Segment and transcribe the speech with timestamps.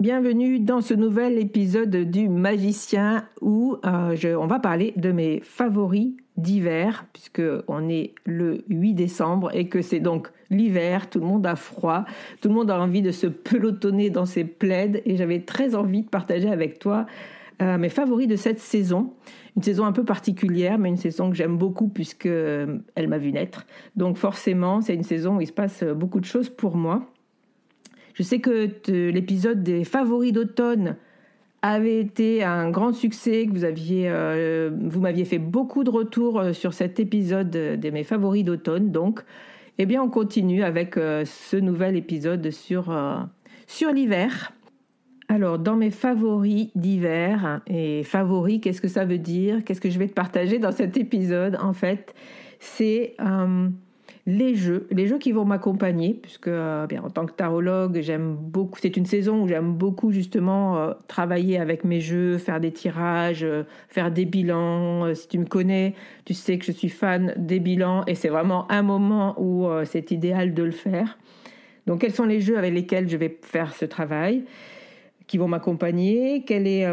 [0.00, 6.14] Bienvenue dans ce nouvel épisode du Magicien où euh, on va parler de mes favoris
[6.38, 11.46] d'hiver puisque on est le 8 décembre et que c'est donc l'hiver, tout le monde
[11.46, 12.06] a froid,
[12.40, 16.00] tout le monde a envie de se pelotonner dans ses plaids et j'avais très envie
[16.00, 17.04] de partager avec toi
[17.60, 19.12] euh, mes favoris de cette saison.
[19.54, 23.18] Une saison un peu particulière, mais une saison que j'aime beaucoup puisque euh, elle m'a
[23.18, 23.66] vu naître.
[23.96, 27.06] Donc forcément, c'est une saison où il se passe beaucoup de choses pour moi.
[28.14, 30.96] Je sais que l'épisode des favoris d'automne
[31.62, 36.72] avait été un grand succès, que vous euh, m'aviez fait beaucoup de retours euh, sur
[36.72, 38.90] cet épisode de mes favoris d'automne.
[38.90, 39.20] Donc,
[39.78, 42.94] eh bien, on continue avec euh, ce nouvel épisode sur,
[43.66, 44.52] sur l'hiver.
[45.28, 49.62] Alors, dans mes favoris d'hiver, et favoris, qu'est-ce que ça veut dire?
[49.64, 51.56] Qu'est-ce que je vais te partager dans cet épisode?
[51.60, 52.14] En fait,
[52.58, 53.14] c'est
[54.30, 58.36] les jeux, les jeux qui vont m'accompagner, puisque euh, bien, en tant que tarologue, j'aime
[58.36, 58.78] beaucoup.
[58.80, 63.42] C'est une saison où j'aime beaucoup justement euh, travailler avec mes jeux, faire des tirages,
[63.42, 65.12] euh, faire des bilans.
[65.14, 68.70] si tu me connais, tu sais que je suis fan des bilans et c'est vraiment
[68.70, 71.18] un moment où c'est idéal de le faire.
[71.86, 74.44] Donc, quels sont les jeux avec lesquels je vais faire ce travail,
[75.26, 76.44] qui vont m'accompagner?
[76.46, 76.86] Quel est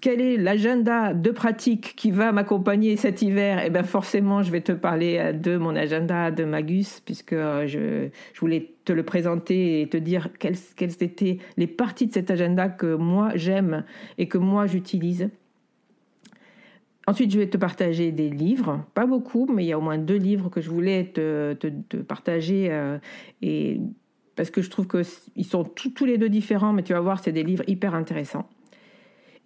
[0.00, 3.62] quel est l'agenda de pratique qui va m'accompagner cet hiver?
[3.64, 7.66] Eh bien forcément, je vais te parler euh, de mon agenda de Magus, puisque euh,
[7.66, 12.68] je, voulais te le présenter et te dire quelles, étaient les parties de cet agenda
[12.68, 13.84] que moi j'aime
[14.18, 15.30] et que moi j'utilise.
[17.06, 19.98] Ensuite, je vais te partager des livres, pas beaucoup, mais il y a au moins
[19.98, 21.54] deux livres que je voulais te,
[22.06, 22.98] partager, euh,
[23.40, 23.80] et,
[24.36, 27.32] parce que je trouve qu'ils sont tous les deux différents, mais tu vas voir, c'est
[27.32, 28.48] des livres hyper intéressants.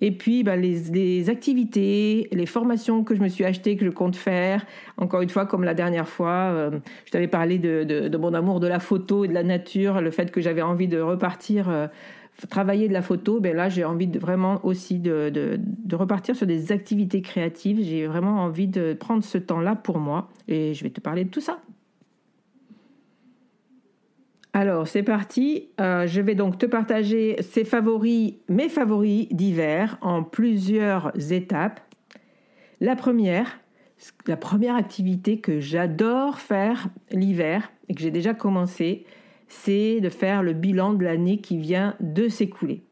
[0.00, 4.16] Et puis, bah, les, activités, les formations que je me suis achetées, que je compte
[4.16, 4.66] faire.
[4.98, 8.66] Encore une fois, comme la dernière fois, euh, je t'avais parlé de, mon amour de
[8.66, 11.86] la photo et de la nature, le fait que j'avais envie de repartir, euh,
[12.50, 13.40] travailler de la photo.
[13.40, 17.82] Ben là, j'ai envie de, vraiment aussi de, de repartir sur des activités créatives.
[17.82, 20.28] J'ai vraiment envie de prendre ce temps-là pour moi.
[20.46, 21.58] Et je vais te parler de tout ça.
[24.58, 25.68] Alors, c'est parti.
[25.82, 27.36] Euh, je vais donc te partager
[28.48, 31.78] mes favoris d'hiver en plusieurs étapes.
[32.80, 33.60] La première,
[34.26, 39.04] la première activité que j'adore faire l'hiver et que j'ai déjà commencé,
[39.46, 42.82] c'est de faire le bilan de l'année qui vient de s'écouler.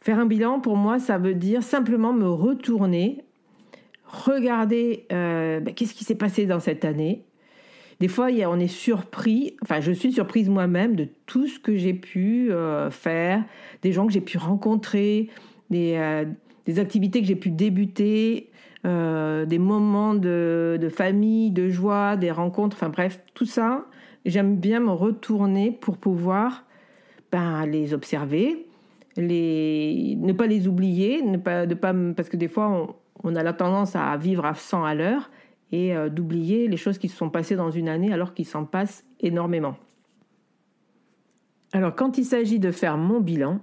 [0.00, 3.24] Faire un bilan, pour moi, ça veut dire simplement me retourner,
[4.06, 7.24] regarder ben, qu'est-ce qui s'est passé dans cette année.
[8.00, 11.92] Des fois, on est surpris, enfin je suis surprise moi-même de tout ce que j'ai
[11.92, 12.50] pu
[12.90, 13.44] faire,
[13.82, 15.28] des gens que j'ai pu rencontrer,
[15.68, 16.24] des,
[16.64, 18.50] des activités que j'ai pu débuter,
[18.86, 23.84] euh, des moments de, famille, de joie, des rencontres, enfin bref, tout ça,
[24.24, 26.64] j'aime bien me retourner pour pouvoir
[27.30, 28.66] ben, les observer,
[29.18, 33.42] les, ne pas les oublier, ne pas, de pas, parce que des fois on, a
[33.42, 35.30] la tendance à vivre à 100 à l'heure
[35.72, 38.64] et euh, d'oublier les choses qui se sont passées dans une année alors qu'il s'en
[38.64, 39.76] passe énormément.
[41.72, 43.60] Alors quand il s'agit de faire mon bilan,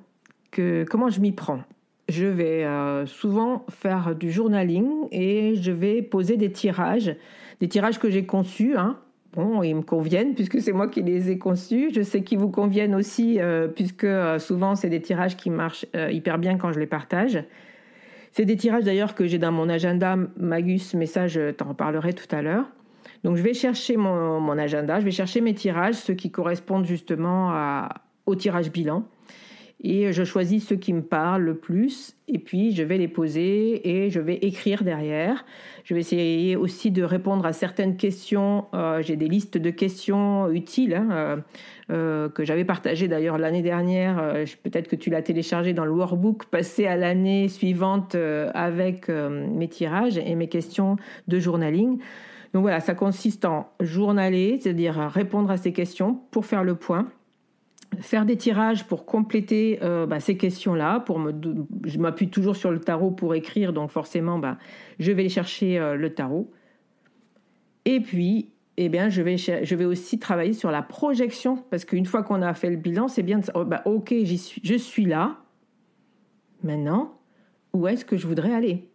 [0.51, 1.59] que, comment je m'y prends?
[2.07, 7.13] Je vais euh, souvent faire du journaling et je vais poser des tirages,
[7.59, 8.77] des tirages que j'ai conçus.
[8.77, 8.97] Hein.
[9.33, 11.91] Bon, ils me conviennent puisque c'est moi qui les ai conçus.
[11.93, 14.07] Je sais qu'ils vous conviennent aussi euh, puisque
[14.39, 17.43] souvent c'est des tirages qui marchent hyper bien quand je les partage.
[18.31, 22.13] C'est des tirages d'ailleurs que j'ai dans mon agenda Magus, mais ça je t'en reparlerai
[22.13, 22.65] tout à l'heure.
[23.23, 27.87] Donc je vais chercher mon, agenda, je vais chercher mes tirages, ceux qui correspondent justement
[28.25, 29.03] au tirage bilan
[29.83, 33.87] et je choisis ceux qui me parlent le plus et puis je vais les poser
[33.87, 35.45] et je vais écrire derrière.
[35.83, 38.65] Je vais essayer aussi de répondre à certaines questions.
[38.73, 41.37] Euh, j'ai des listes de questions utiles hein, euh,
[41.91, 44.33] euh, que j'avais partagées d'ailleurs l'année dernière.
[44.63, 48.15] Peut-être que tu l'as téléchargé dans le workbook passé à l'année suivante
[48.53, 50.97] avec mes tirages et mes questions
[51.27, 51.99] de journaling.
[52.53, 57.07] Donc voilà, ça consiste en journaler, c'est-à-dire répondre à ces questions pour faire le point
[57.99, 60.99] faire des tirages pour compléter euh, bah, ces questions-là.
[60.99, 61.33] Pour me,
[61.85, 64.57] je m'appuie toujours sur le tarot pour écrire, donc forcément, bah,
[64.99, 66.51] je vais chercher euh, le tarot.
[67.85, 72.05] Et puis, eh bien, je vais, je vais aussi travailler sur la projection, parce qu'une
[72.05, 75.05] fois qu'on a fait le bilan, c'est bien de oh, bah, ok, suis, je suis
[75.05, 75.37] là.
[76.63, 77.17] Maintenant,
[77.73, 78.89] où est-ce que je voudrais aller?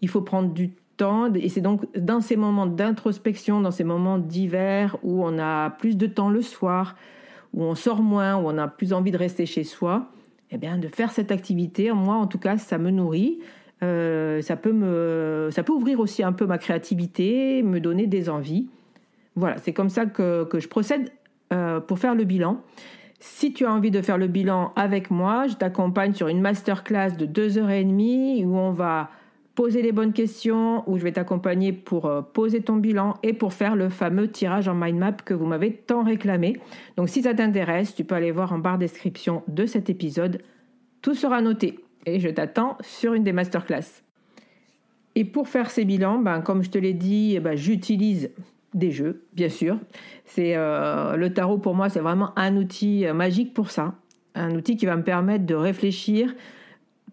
[0.00, 4.18] Il faut prendre du temps, et c'est donc dans ces moments d'introspection, dans ces moments
[4.18, 6.96] d'hiver où on a plus de temps le soir,
[7.54, 10.10] où on sort moins, où on a plus envie de rester chez soi,
[10.50, 13.38] eh bien, de faire cette activité, moi en tout cas, ça me nourrit.
[13.82, 18.28] Euh, ça, peut me, ça peut ouvrir aussi un peu ma créativité, me donner des
[18.28, 18.68] envies.
[19.36, 21.10] Voilà, c'est comme ça que, que je procède
[21.52, 22.60] euh, pour faire le bilan.
[23.20, 27.12] Si tu as envie de faire le bilan avec moi, je t'accompagne sur une masterclass
[27.12, 29.10] de 2h30 où on va
[29.58, 33.52] poser les bonnes questions, où je vais t'accompagner pour euh, poser ton bilan et pour
[33.52, 36.60] faire le fameux tirage en mind map que vous m'avez tant réclamé.
[36.96, 40.42] Donc si ça t'intéresse, tu peux aller voir en barre description de cet épisode.
[41.02, 44.04] Tout sera noté et je t'attends sur une des masterclass.
[45.16, 48.30] Et pour faire ces bilans, ben, comme je te l'ai dit, eh ben, j'utilise
[48.74, 49.76] des jeux, bien sûr.
[50.24, 53.96] C'est euh, le tarot pour moi, c'est vraiment un outil euh, magique pour ça,
[54.36, 56.32] un outil qui va me permettre de réfléchir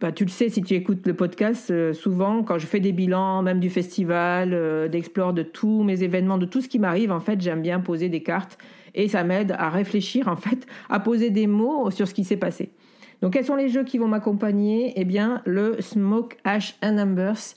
[0.01, 2.91] bah, tu le sais si tu écoutes le podcast, euh, souvent quand je fais des
[2.91, 7.21] bilans, même du festival, euh, de tous mes événements, de tout ce qui m'arrive, en
[7.21, 8.57] fait, j'aime bien poser des cartes
[8.93, 12.37] et ça m'aide à réfléchir, en fait, à poser des mots sur ce qui s'est
[12.37, 12.71] passé.
[13.21, 14.91] Donc, quels sont les jeux qui vont m'accompagner?
[14.97, 17.55] Eh bien, le Smoke Ash and Numbers,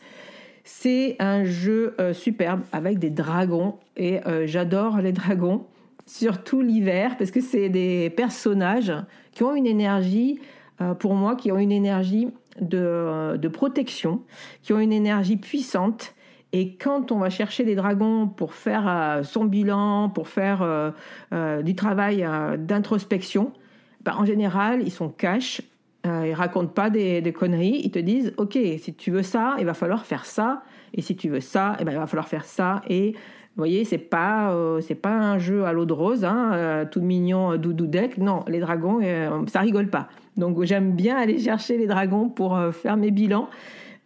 [0.63, 5.65] c'est un jeu euh, superbe avec des dragons et j'adore les dragons,
[6.07, 8.93] surtout l'hiver, parce que c'est des personnages
[9.33, 10.58] qui ont une énergie euh,
[10.99, 12.29] pour moi, qui ont une énergie
[12.61, 14.23] de, de, protection,
[14.63, 16.15] qui ont une énergie puissante.
[16.53, 21.63] Et quand on va chercher des dragons pour faire euh, son bilan, pour faire euh,
[21.63, 22.27] du travail
[22.59, 23.53] d'introspection,
[24.05, 25.61] ben, en général, ils sont cash,
[26.05, 29.75] ils racontent pas des, conneries, ils te disent, ok, si tu veux ça, il va
[29.75, 30.63] falloir faire ça,
[30.95, 33.85] et si tu veux ça, eh ben, il va falloir faire ça, et vous voyez,
[33.85, 34.55] c'est pas
[35.03, 38.17] pas un jeu à l'eau de rose, hein, tout mignon doudou deck.
[38.17, 39.01] Non, les dragons,
[39.49, 40.09] ça rigole pas.
[40.39, 43.51] Donc j'aime bien aller chercher les dragons pour euh, faire mes bilans.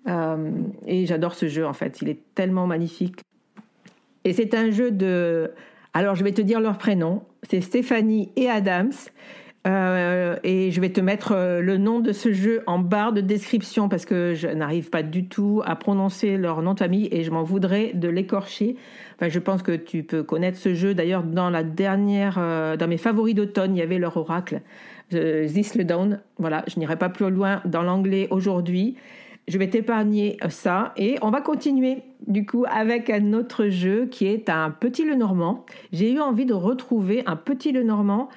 [0.09, 0.51] Euh,
[0.87, 3.21] et j'adore ce jeu en fait, il est tellement magnifique.
[4.25, 5.53] Et c'est un jeu de...
[5.95, 8.93] Alors je vais te dire leur prénom, c'est Stéphanie et Adams.
[9.65, 13.89] Euh, et je vais te mettre le nom de ce jeu en barre de description
[13.89, 17.31] parce que je n'arrive pas du tout à prononcer leur nom de famille et je
[17.31, 18.75] m'en voudrais de l'écorcher.
[19.15, 20.95] Enfin, je pense que tu peux connaître ce jeu.
[20.95, 22.35] D'ailleurs, dans la dernière,
[22.77, 24.63] dans mes favoris d'automne, il y avait leur oracle.
[25.15, 26.21] This Down.
[26.39, 28.97] Voilà, je n'irai pas plus loin dans l'anglais aujourd'hui.
[29.49, 34.27] Je vais t'épargner ça et on va continuer du coup avec un autre jeu qui
[34.27, 35.67] est un petit le normand.
[35.93, 38.29] J'ai eu envie de retrouver un petit le normand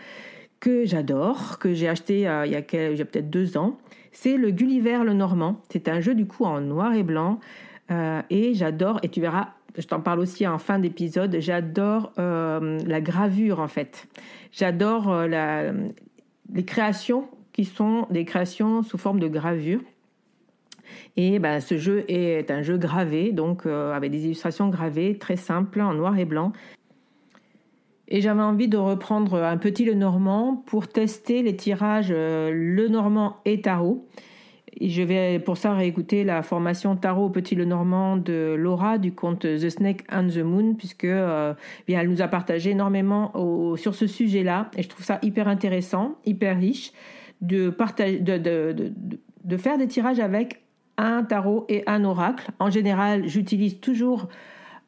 [0.59, 3.77] que j'adore, que j'ai acheté euh, il y a, peut-être deux ans.
[4.11, 5.61] C'est le Gulliver le normand.
[5.69, 7.39] C'est un jeu du coup en noir et blanc
[7.91, 12.79] euh, et j'adore et tu verras je t'en parle aussi en fin d'épisode, j'adore euh,
[12.87, 14.07] la gravure en fait.
[14.53, 15.73] J'adore la,
[16.53, 19.81] les créations qui sont des créations sous forme de gravure.
[21.17, 25.81] Et ben, ce jeu est un jeu gravé, donc avec des illustrations gravées, très simples,
[25.81, 26.51] en noir et blanc.
[28.07, 34.05] Et j'avais envie de reprendre un petit Lenormand pour tester les tirages Lenormand et Tarot.
[34.81, 39.41] Je vais pour ça réécouter la formation Tarot au Petit Lenormand de Laura du conte
[39.41, 41.53] The Snake and the Moon, puisque euh,
[41.87, 43.31] bien, elle nous a partagé énormément
[43.77, 44.69] sur ce sujet-là.
[44.77, 46.91] Et je trouve ça hyper intéressant, hyper riche,
[47.41, 48.91] de, partager, de, de,
[49.43, 50.61] de, faire des tirages avec
[50.97, 52.51] un tarot et un oracle.
[52.59, 54.27] En général, j'utilise toujours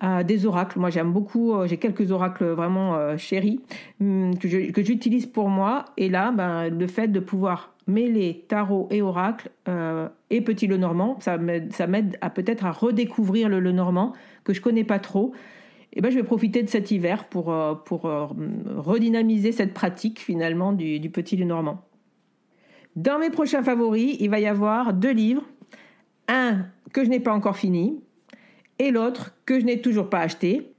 [0.03, 0.79] euh, des oracles.
[0.79, 3.61] Moi, j'aime beaucoup, euh, j'ai quelques oracles vraiment chéris
[4.01, 5.85] hum, que j'utilise pour moi.
[5.95, 11.17] Et là, ben, le fait de pouvoir mêler tarot et oracle euh, et petit Lenormand,
[11.19, 14.13] ça m'aide à peut-être à redécouvrir le Lenormand
[14.43, 15.33] que je connais pas trop.
[15.93, 18.27] Et ben, je vais profiter de cet hiver pour, euh, pour euh,
[18.75, 21.81] redynamiser cette pratique finalement du, du petit Lenormand.
[22.95, 25.43] Dans mes prochains favoris, il va y avoir deux livres.
[26.27, 28.01] Un que je n'ai pas encore fini
[28.79, 30.73] et l'autre que je n'ai toujours pas acheté.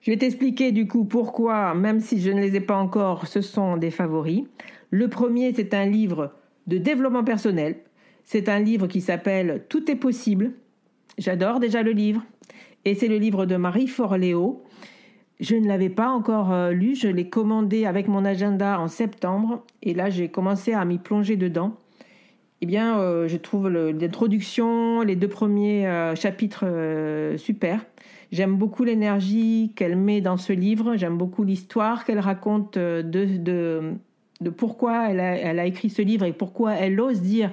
[0.00, 3.40] Je vais t'expliquer du coup pourquoi, même si je ne les ai pas encore, ce
[3.40, 4.44] sont des favoris.
[4.90, 6.34] Le premier, c'est un livre
[6.66, 7.76] de développement personnel.
[8.24, 10.52] C'est un livre qui s'appelle Tout est possible.
[11.18, 12.22] J'adore déjà le livre.
[12.84, 14.64] Et c'est le livre de Marie Forleo.
[15.42, 19.64] Je ne l'avais pas encore euh, lu, je l'ai commandé avec mon agenda en septembre
[19.82, 21.74] et là j'ai commencé à m'y plonger dedans.
[22.60, 26.64] Eh bien, euh, je trouve l'introduction, les deux premiers euh, chapitres
[27.38, 27.84] super.
[28.30, 33.94] J'aime beaucoup l'énergie qu'elle met dans ce livre, j'aime beaucoup l'histoire qu'elle raconte de,
[34.42, 37.50] de pourquoi elle a, écrit ce livre et pourquoi elle ose dire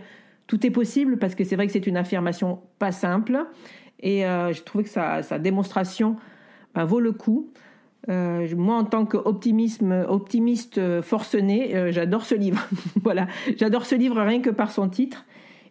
[0.47, 3.45] tout est possible, parce que c'est vrai que c'est une affirmation pas simple.
[3.99, 6.15] Et euh, je trouvais que sa, démonstration
[6.73, 7.51] bah, vaut le coup.
[8.09, 12.67] Euh, moi, en tant qu'optimisme, optimiste forcené, euh, j'adore ce livre.
[13.03, 13.27] voilà,
[13.57, 15.25] j'adore ce livre rien que par son titre.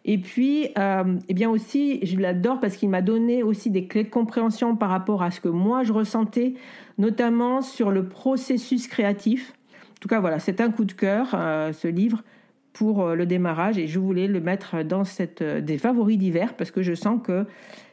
[0.05, 0.69] Et puis,
[1.27, 4.89] eh bien aussi, je l'adore parce qu'il m'a donné aussi des clés de compréhension par
[4.89, 6.53] rapport à ce que moi je ressentais,
[6.97, 9.53] notamment sur le processus créatif.
[9.99, 12.23] En tout cas, voilà, c'est un coup de cœur, euh, ce livre,
[12.71, 13.77] pour euh, le démarrage.
[13.77, 17.19] Et je voulais le mettre dans cette, euh, des favoris d'hiver parce que je sens
[17.21, 17.45] que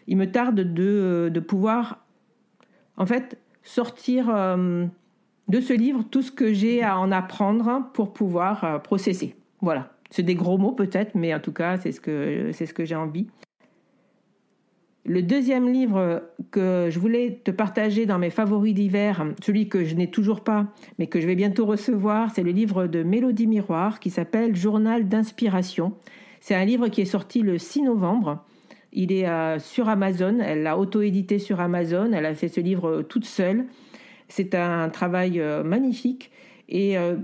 [0.06, 2.06] il me tarde de, de pouvoir,
[2.96, 8.82] en fait, sortir de ce livre tout ce que j'ai à en apprendre pour pouvoir
[8.82, 9.34] processer.
[9.60, 9.90] Voilà.
[10.10, 12.84] C'est des gros mots peut-être, mais en tout cas, c'est ce que, c'est ce que
[12.84, 13.26] j'ai envie.
[15.08, 19.94] Le deuxième livre que je voulais te partager dans mes favoris d'hiver, celui que je
[19.94, 20.66] n'ai toujours pas,
[20.98, 25.06] mais que je vais bientôt recevoir, c'est le livre de Mélodie Miroir qui s'appelle Journal
[25.06, 25.92] d'inspiration.
[26.40, 28.44] C'est un livre qui est sorti le 6 novembre.
[28.92, 33.02] Il est euh, sur Amazon, elle l'a auto-édité sur Amazon, elle a fait ce livre
[33.02, 33.66] toute seule.
[34.26, 36.32] C'est un travail euh, magnifique
[36.68, 37.14] et euh,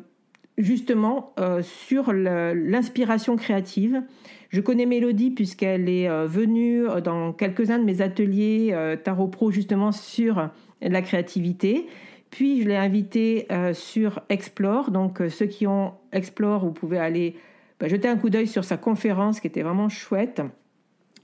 [0.56, 4.02] justement sur l'inspiration créative.
[4.52, 9.28] Je connais Mélodie puisqu'elle est euh, venue euh, dans quelques-uns de mes ateliers euh, Tarot
[9.28, 10.50] Pro justement sur
[10.82, 11.86] la créativité.
[12.30, 14.90] Puis je l'ai invitée sur Explore.
[14.90, 17.36] Donc ceux qui ont Explore, vous pouvez aller
[17.78, 20.40] bah, jeter un coup d'œil sur sa conférence qui était vraiment chouette,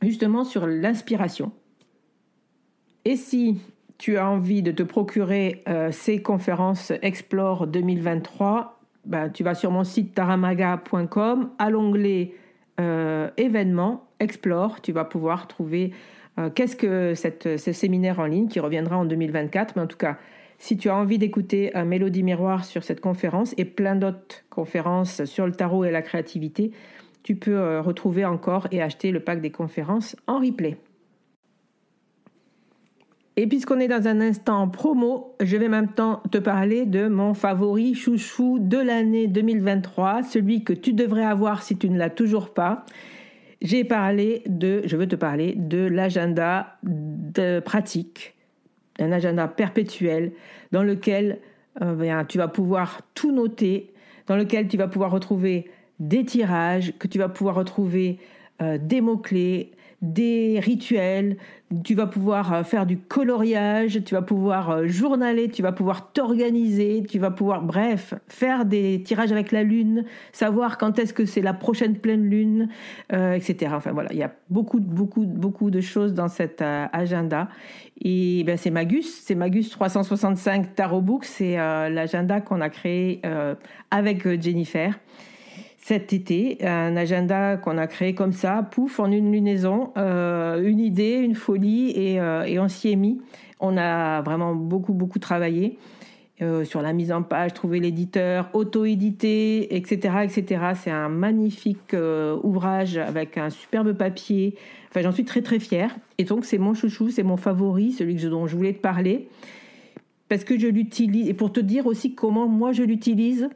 [0.02, 1.50] justement sur l'inspiration.
[3.06, 3.58] Et si
[3.96, 9.84] tu as envie de te procurer ces conférences Explore 2023, bah, tu vas sur mon
[9.84, 12.34] site taramaga.com à l'onglet
[12.80, 15.92] euh, événement, explore, tu vas pouvoir trouver
[16.38, 19.74] euh, qu'est-ce que ce séminaire en ligne qui reviendra en 2024.
[19.76, 20.18] Mais en tout cas,
[20.58, 25.24] si tu as envie d'écouter un Mélodie Miroir sur cette conférence et plein d'autres conférences
[25.24, 26.72] sur le tarot et la créativité,
[27.22, 30.76] tu peux euh, retrouver encore et acheter le pack des conférences en replay.
[33.40, 37.94] Et puisqu'on est dans un instant promo, je vais temps te parler de mon favori
[37.94, 42.84] chouchou de l'année 2023, celui que tu devrais avoir si tu ne l'as toujours pas.
[43.62, 48.34] J'ai parlé de, je veux te parler de l'agenda de pratique,
[48.98, 50.32] un agenda perpétuel
[50.72, 51.38] dans lequel
[51.80, 53.92] euh, tu vas pouvoir tout noter,
[54.26, 58.18] dans lequel tu vas pouvoir retrouver des tirages, que tu vas pouvoir retrouver
[58.62, 61.36] euh, des mots-clés, des rituels,
[61.84, 66.12] tu vas pouvoir euh, faire du coloriage, tu vas pouvoir euh, journaler, tu vas pouvoir
[66.12, 71.24] t'organiser, tu vas pouvoir, bref, faire des tirages avec la lune, savoir quand est-ce que
[71.24, 72.68] c'est la prochaine pleine lune,
[73.12, 73.72] euh, etc.
[73.74, 77.48] Enfin voilà, il y a beaucoup, beaucoup, beaucoup de choses dans cet agenda.
[78.00, 83.20] Et ben, c'est Magus, c'est Magus 365 Tarot Book, c'est l'agenda qu'on a créé
[83.90, 84.94] avec Jennifer
[85.88, 90.80] cet été, un agenda qu'on a créé comme ça, pouf, en une lunaison, euh, une
[90.80, 93.22] idée, une folie, et, euh, et on s'y est mis.
[93.58, 95.78] On a vraiment beaucoup, beaucoup travaillé.
[96.40, 100.62] euh, sur la mise en page, trouver l'éditeur, auto-éditer, etc., etc.
[100.74, 101.96] C'est un magnifique
[102.44, 104.56] ouvrage avec un superbe papier.
[104.90, 105.96] Enfin, j'en suis très très fière.
[106.18, 109.28] Et donc, c'est mon chouchou, c'est mon favori, celui dont je voulais te parler,
[110.28, 111.28] parce que je l'utilise.
[111.28, 113.48] Et pour te dire aussi comment moi je l'utilise,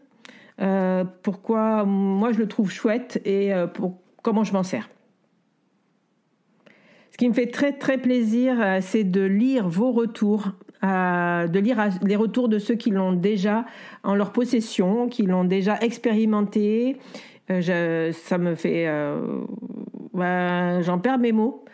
[0.62, 4.88] euh, pourquoi moi je le trouve chouette et pour, comment je m'en sers.
[7.11, 10.52] Ce qui me fait très très plaisir, c'est de lire vos retours
[10.83, 13.64] de lire les retours de ceux qui l'ont déjà
[14.02, 16.97] en leur possession, qui l'ont déjà expérimenté.
[17.50, 19.21] Euh, ça me fait, euh,
[20.14, 21.64] ben, j'en perds mes mots.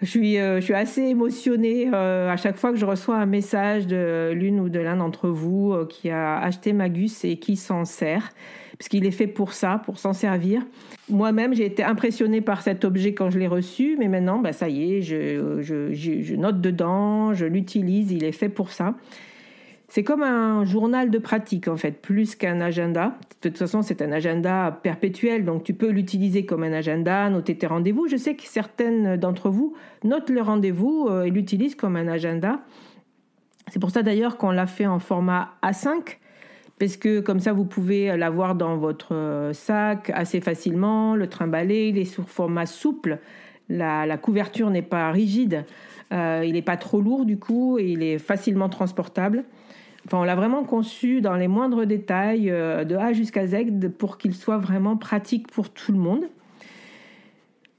[0.00, 3.86] Je suis, euh, je suis assez émotionnée à chaque fois que je reçois un message
[3.86, 8.32] de l'une ou de l'un d'entre vous qui a acheté Magus et qui s'en sert
[8.78, 10.62] parce qu'il est fait pour ça, pour s'en servir.
[11.08, 14.68] Moi-même, j'ai été impressionnée par cet objet quand je l'ai reçu, mais maintenant, bah, ça
[14.68, 18.94] y est, je, je, je note dedans, je l'utilise, il est fait pour ça.
[19.90, 23.18] C'est comme un journal de pratique en fait, plus qu'un agenda.
[23.42, 27.56] De toute façon, c'est un agenda perpétuel, donc tu peux l'utiliser comme un agenda, noter
[27.56, 28.06] tes rendez-vous.
[28.06, 32.60] Je sais que certaines d'entre vous notent le rendez-vous euh, et l'utilisent comme un agenda.
[33.68, 36.18] C'est pour ça d'ailleurs qu'on l'a fait en format A5
[36.78, 41.88] parce que comme ça, vous pouvez l'avoir dans votre euh, sac assez facilement, le trimballer,
[41.88, 43.18] il est sous format souple,
[43.68, 45.64] la, couverture n'est pas rigide,
[46.12, 49.44] euh, il n'est pas trop lourd du coup, et il est facilement transportable.
[50.12, 53.56] On l'a vraiment conçu dans les moindres détails, euh, de A jusqu'à Z,
[53.98, 56.24] pour qu'il soit vraiment pratique pour tout le monde.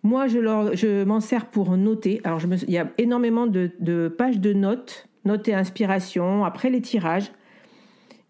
[0.04, 2.22] Moi, je, m'en sers pour noter.
[2.24, 6.82] Alors, je il y a énormément de, pages de notes, notes et inspiration, après les
[6.82, 7.32] tirages.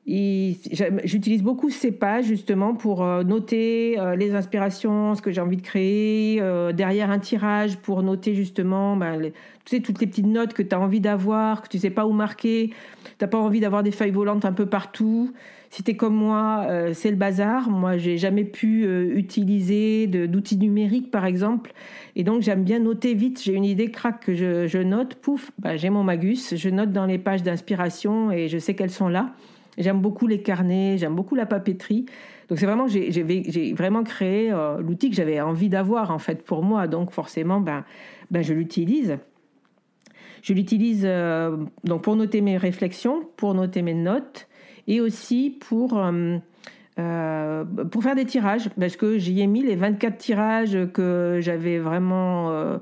[0.08, 5.58] J'utilise beaucoup ces pages justement pour euh, noter euh, les inspirations, ce que j'ai envie
[5.58, 6.42] de créer,
[6.74, 9.22] derrière un tirage pour noter justement ben,
[9.66, 12.08] tu sais, toutes les petites notes que tu as envie d'avoir, que tu sais pas
[12.08, 12.72] où marquer,
[13.20, 15.32] tu n'as pas envie d'avoir des feuilles volantes un peu partout.
[15.70, 17.70] Si tu es comme moi, c'est le bazar.
[17.70, 18.86] Moi, j'ai jamais pu
[19.16, 21.74] utiliser d'outils numériques par exemple.
[22.16, 23.40] Et donc, j'aime bien noter vite.
[23.44, 26.92] J'ai une idée, crac, que je, je note, pouf, ben, j'ai mon Magus, je note
[26.92, 29.34] dans les pages d'inspiration et je sais qu'elles sont là.
[29.78, 32.06] J'aime beaucoup les carnets, j'aime beaucoup la papeterie.
[32.50, 36.64] Donc c'est vraiment, j'ai vraiment créé euh, l'outil que j'avais envie d'avoir en fait pour
[36.64, 36.88] moi.
[36.88, 37.86] Donc forcément, ben,
[38.32, 39.18] ben je l'utilise.
[40.42, 44.48] Je l'utilise euh, donc pour noter mes réflexions, pour noter mes notes
[44.88, 46.38] et aussi pour euh,
[47.92, 52.80] pour faire des tirages parce que j'y ai mis les 24 tirages que j'avais vraiment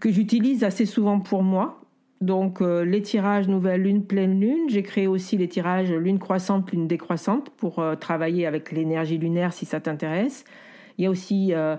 [0.00, 1.80] que j'utilise assez souvent pour moi
[2.20, 4.68] donc euh, les tirages nouvelle lune, pleine lune.
[4.68, 9.52] J'ai créé aussi les tirages lune croissante, lune décroissante pour euh, travailler avec l'énergie lunaire
[9.52, 10.44] si ça t'intéresse.
[10.96, 11.76] Il y a aussi euh,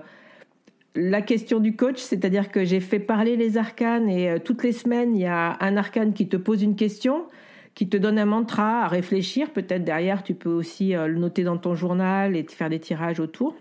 [1.00, 5.14] la question du coach, c'est-à-dire que j'ai fait parler les arcanes et toutes les semaines,
[5.14, 7.26] il y a un arcane qui te pose une question,
[7.74, 9.52] qui te donne un mantra à réfléchir.
[9.52, 13.20] Peut-être derrière, tu peux aussi le noter dans ton journal et te faire des tirages
[13.20, 13.54] autour.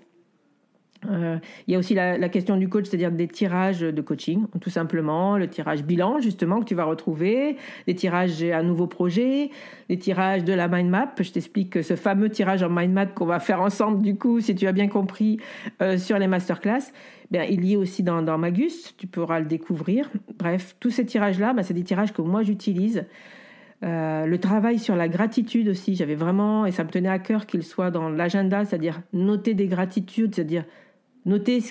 [1.09, 4.69] Euh, il y a aussi la, question du coach, c'est-à-dire des tirages de coaching, tout
[4.69, 9.49] simplement, le tirage bilan justement que tu vas retrouver, des tirages à nouveau projet,
[9.89, 11.13] des tirages de la mind map.
[11.19, 14.55] Je t'explique ce fameux tirage en mind map qu'on va faire ensemble du coup, si
[14.55, 15.39] tu as bien compris,
[15.81, 16.91] euh, sur les masterclass.
[17.31, 20.09] Bien, il y est aussi dans, dans, Magus, tu pourras le découvrir.
[20.39, 23.05] Bref, tous ces tirages-là, ben, c'est des tirages que moi j'utilise.
[23.83, 27.45] Euh, le travail sur la gratitude aussi, j'avais vraiment, et ça me tenait à cœur
[27.45, 30.65] qu'il soit dans l'agenda, c'est-à-dire noter des gratitudes, c'est-à-dire
[31.27, 31.61] Noter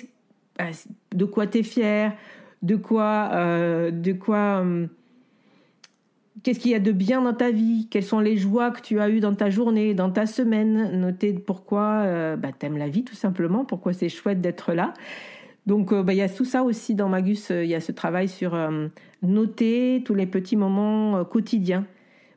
[0.57, 0.65] bah,
[1.13, 2.13] de quoi tu es fier,
[2.61, 4.87] de quoi, euh, de quoi, hum,
[6.43, 8.99] qu'est-ce qu'il y a de bien dans ta vie, quelles sont les joies que tu
[8.99, 10.99] as eues dans ta journée, dans ta semaine.
[10.99, 14.93] Noter pourquoi euh, bah, tu aimes la vie tout simplement, pourquoi c'est chouette d'être là.
[15.65, 17.91] Donc euh, bah, il y a tout ça aussi dans Magus, il y a ce
[17.91, 18.57] travail sur
[19.23, 21.85] noter tous les petits moments quotidiens.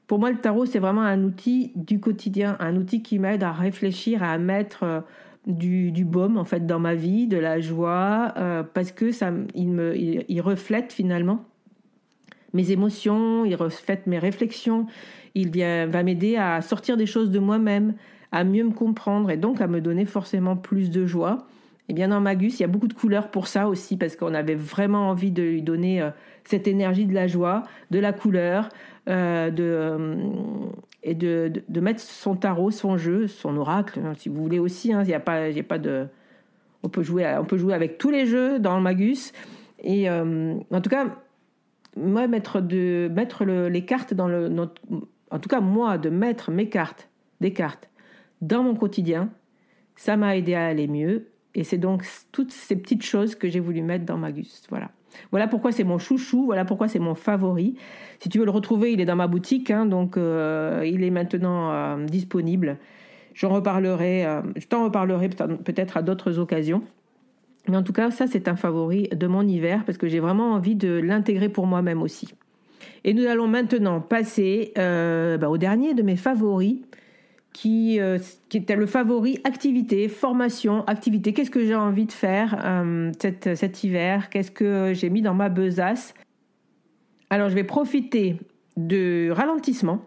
[0.07, 3.53] Pour moi, le tarot, c'est vraiment un outil du quotidien, un outil qui m'aide à
[3.53, 5.05] réfléchir, à mettre
[5.47, 9.69] du, baume en fait dans ma vie, de la joie, euh, parce que ça, il
[9.69, 11.45] me, il, reflète finalement
[12.53, 14.87] mes émotions, il reflète mes réflexions,
[15.35, 17.95] il vient, va m'aider à sortir des choses de moi-même,
[18.33, 21.47] à mieux me comprendre et donc à me donner forcément plus de joie.
[21.89, 24.35] Et bien dans Magus, il y a beaucoup de couleurs pour ça aussi, parce qu'on
[24.35, 26.11] avait vraiment envie de lui donner euh,
[26.45, 28.69] cette énergie de la joie, de la couleur,
[29.09, 30.31] euh, de,
[31.03, 34.93] et de, de, mettre son tarot, son jeu, son oracle, hein, si vous voulez aussi.
[34.93, 36.07] Hein, y a pas, a pas de,
[36.83, 39.33] on peut jouer, on peut jouer avec tous les jeux dans le Magus.
[39.83, 41.07] Et euh, en tout cas,
[41.97, 44.55] moi mettre de mettre les cartes dans le,
[45.31, 47.09] en tout cas moi de mettre mes cartes,
[47.41, 47.89] des cartes
[48.41, 49.31] dans mon quotidien,
[49.97, 51.29] ça m'a aidé à aller mieux.
[51.55, 54.63] Et c'est donc toutes ces petites choses que j'ai voulu mettre dans Magus.
[54.69, 54.91] Voilà.
[55.31, 57.77] Voilà pourquoi c'est mon chouchou, voilà pourquoi c'est mon favori.
[58.21, 61.11] Si tu veux le retrouver, il est dans ma boutique, hein, donc euh, il est
[61.11, 62.79] maintenant euh, disponible.
[63.35, 66.83] J'en reparlerai, euh, je t'en reparlerai peut-être à d'autres occasions.
[67.69, 70.53] Mais en tout cas, ça c'est un favori de mon hiver parce que j'ai vraiment
[70.53, 72.35] envie de l'intégrer pour moi-même aussi.
[73.05, 76.77] Et nous allons maintenant passer bah, au dernier de mes favoris,
[77.53, 81.33] qui, euh, qui, était le favori activité, formation, activité.
[81.33, 84.31] Qu'est-ce que j'ai envie de faire euh, cet, hiver?
[84.31, 86.15] Qu'est-ce que j'ai mis dans ma besace?
[87.29, 88.37] Alors, je vais profiter
[88.77, 90.05] de ralentissement.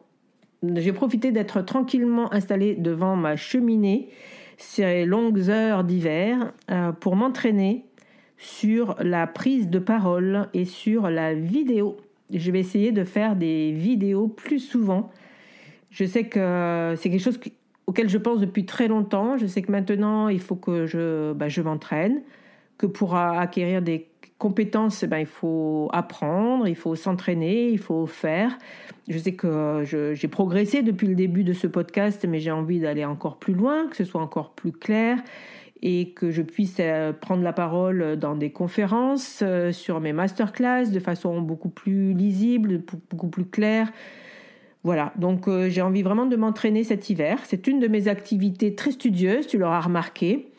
[0.64, 4.10] Je vais profiter d'être tranquillement installé devant ma cheminée
[4.58, 7.86] ces longues heures d'hiver euh, pour m'entraîner
[8.38, 11.98] sur la prise de parole et sur la vidéo.
[12.34, 15.12] Je vais essayer de faire des vidéos plus souvent
[15.94, 17.40] je sais que c'est quelque chose
[17.86, 19.38] auquel je pense depuis très longtemps.
[19.38, 22.22] Je sais que maintenant, il faut que je, bah, m'entraîne,
[22.78, 28.58] que pour acquérir des compétences, ben, il faut apprendre, il faut s'entraîner, il faut faire.
[29.08, 33.06] Je sais que j'ai progressé depuis le début de ce podcast, mais j'ai envie d'aller
[33.06, 35.20] encore plus loin, que ce soit encore plus clair
[35.86, 40.86] et que je puisse euh, prendre la parole dans des conférences, euh, sur mes masterclass
[40.86, 43.92] de façon beaucoup plus lisible, beaucoup plus claire,
[44.84, 47.40] voilà, donc euh, j'ai envie vraiment de m'entraîner cet hiver.
[47.46, 50.50] C'est une de mes activités très studieuses, tu l'auras remarqué.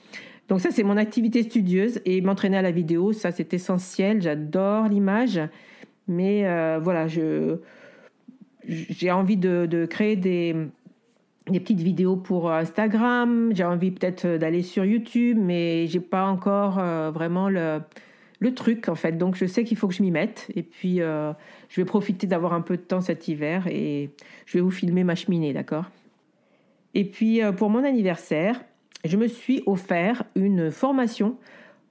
[0.49, 4.23] Donc ça, c'est mon activité studieuse et m'entraîner à la vidéo, ça c'est essentiel.
[4.23, 5.41] J'adore l'image,
[6.09, 7.61] mais euh, voilà, j'ai
[9.11, 10.57] envie de, créer des,
[11.51, 13.51] des petites vidéos pour Instagram.
[13.55, 17.81] J'ai envie peut-être d'aller sur YouTube, mais j'ai pas encore euh, vraiment le
[18.41, 19.13] le truc en fait.
[19.13, 21.33] Donc je sais qu'il faut que je m'y mette et puis euh,
[21.69, 24.11] je vais profiter d'avoir un peu de temps cet hiver et
[24.47, 25.87] je vais vous filmer ma cheminée, d'accord?
[26.95, 28.61] Et puis euh, pour mon anniversaire,
[29.05, 31.37] je me suis offert une formation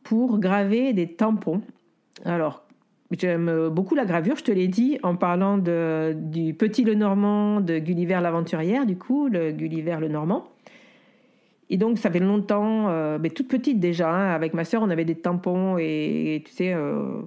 [0.04, 1.62] pour graver des tampons.
[2.26, 2.64] Alors
[3.20, 7.78] J'aime beaucoup la gravure, je te l'ai dit, en parlant du Petit Le Normand de
[7.78, 10.48] Gulliver l'Aventurière, du coup, le Gulliver le Normand.
[11.74, 14.92] Et donc, ça fait longtemps, euh, mais toute petite déjà, hein, avec ma sœur, on
[14.92, 17.24] avait des tampons et, tu sais, euh,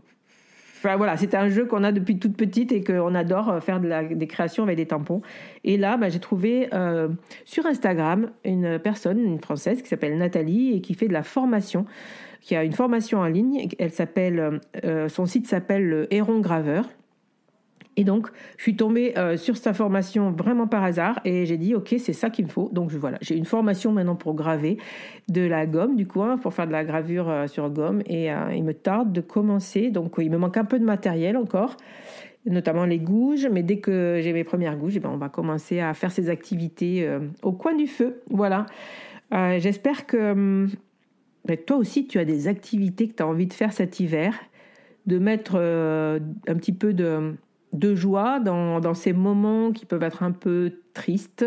[0.82, 4.26] voilà, c'était un jeu qu'on a depuis toute petite et qu'on adore euh, faire des
[4.28, 5.20] créations avec des tampons.
[5.64, 6.70] Et là, bah, j'ai trouvé
[7.44, 11.84] sur Instagram une personne, une française qui s'appelle Nathalie et qui fait de la formation,
[12.40, 13.66] qui a une formation en ligne.
[13.80, 14.60] Elle s'appelle,
[15.08, 16.88] son site s'appelle le Héron Graveur.
[17.96, 18.28] Et donc,
[18.58, 22.12] je suis tombée euh, sur sa formation vraiment par hasard et j'ai dit, OK, c'est
[22.12, 22.68] ça qu'il me faut.
[22.72, 24.76] Donc, voilà, j'ai une formation maintenant pour graver
[25.28, 28.02] de la gomme, du coup, pour faire de la gravure euh, sur gomme.
[28.06, 29.90] Et euh, il me tarde de commencer.
[29.90, 31.78] Donc, il me manque un peu de matériel encore,
[32.44, 33.48] notamment les gouges.
[33.50, 36.28] Mais dès que j'ai mes premières gouges, eh ben, on va commencer à faire ces
[36.28, 37.08] activités
[37.42, 38.20] au coin du feu.
[38.30, 38.66] Voilà.
[39.32, 40.68] J'espère que hum,
[41.66, 44.34] toi aussi, tu as des activités que tu as envie de faire cet hiver,
[45.06, 47.34] de mettre un petit peu de
[47.72, 51.44] de joie dans, ces moments qui peuvent être un peu tristes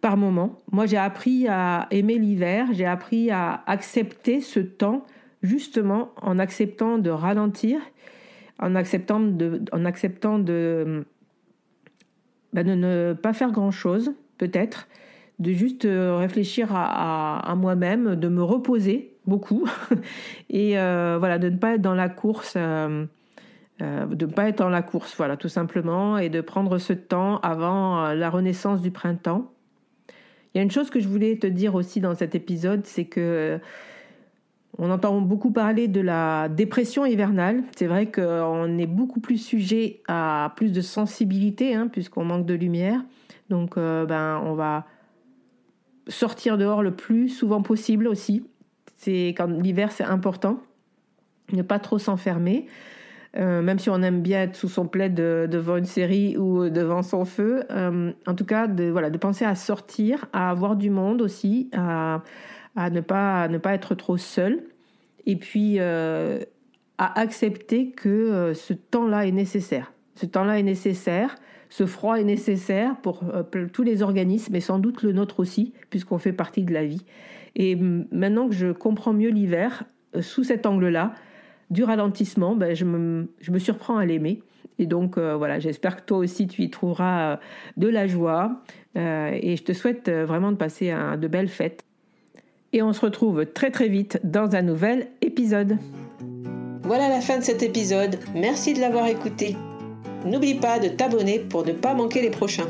[0.00, 0.60] par moments.
[0.72, 5.04] Moi, j'ai appris à aimer l'hiver, j'ai appris à accepter ce temps
[5.42, 7.80] justement en acceptant de ralentir,
[8.58, 11.04] en acceptant de, en acceptant de,
[12.52, 14.88] bah, de ne pas faire grand-chose, peut-être,
[15.38, 19.68] de juste réfléchir à, moi-même, de me reposer beaucoup
[20.50, 22.54] et euh, voilà, de ne pas être dans la course.
[22.56, 23.06] Euh,
[23.82, 26.92] euh, de ne pas être dans la course, voilà, tout simplement, et de prendre ce
[26.92, 29.50] temps avant euh, la renaissance du printemps.
[30.54, 33.06] Il y a une chose que je voulais te dire aussi dans cet épisode, c'est
[33.06, 33.58] que euh,
[34.78, 37.64] on entend beaucoup parler de la dépression hivernale.
[37.76, 42.54] C'est vrai qu'on est beaucoup plus sujet à plus de sensibilité, hein, puisqu'on manque de
[42.54, 43.00] lumière.
[43.50, 44.84] Donc, ben, on va
[46.08, 48.44] sortir dehors le plus souvent possible aussi.
[48.96, 50.60] C'est quand l'hiver, c'est important.
[51.52, 52.66] Ne pas trop s'enfermer.
[53.36, 57.02] Euh, même si on aime bien être sous son plaid devant une série ou devant
[57.02, 57.64] son feu.
[57.70, 61.68] Euh, en tout cas, de, voilà, de penser à sortir, à avoir du monde aussi,
[61.72, 62.22] à,
[62.76, 64.62] ne, pas, ne pas être trop seul.
[65.26, 66.38] Et puis, euh,
[66.98, 69.92] à accepter que ce temps-là est nécessaire.
[70.14, 71.34] Ce temps-là est nécessaire.
[71.70, 73.24] Ce froid est nécessaire pour
[73.72, 77.04] tous les organismes, et sans doute le nôtre aussi, puisqu'on fait partie de la vie.
[77.56, 79.82] Et maintenant que je comprends mieux l'hiver,
[80.20, 81.14] sous cet angle-là,
[81.70, 84.42] du ralentissement, ben, je, me, je, me, surprends à l'aimer.
[84.78, 87.36] Et donc euh, voilà, j'espère que toi aussi tu y trouveras euh,
[87.76, 88.62] de la joie.
[88.96, 91.84] Euh, et je te souhaite vraiment de passer de belles fêtes.
[92.72, 95.78] Et on se retrouve très très vite dans un nouvel épisode.
[96.82, 98.18] Voilà la fin de cet épisode.
[98.34, 99.56] Merci de l'avoir écouté.
[100.26, 102.68] N'oublie pas de t'abonner pour ne pas manquer les prochains.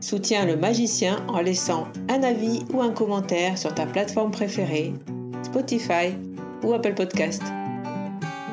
[0.00, 4.92] Soutiens le magicien en laissant un avis ou un commentaire sur ta plateforme préférée,
[5.44, 6.16] Spotify
[6.64, 7.42] ou Apple Podcast